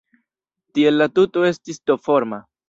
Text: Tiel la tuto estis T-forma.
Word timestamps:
Tiel 0.77 0.97
la 1.01 1.07
tuto 1.19 1.45
estis 1.51 1.79
T-forma. 1.91 2.43